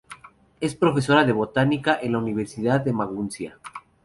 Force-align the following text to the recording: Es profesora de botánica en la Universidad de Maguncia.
Es 0.61 0.73
profesora 0.73 1.25
de 1.25 1.31
botánica 1.31 1.99
en 2.01 2.13
la 2.13 2.17
Universidad 2.17 2.81
de 2.81 2.91
Maguncia. 2.91 3.59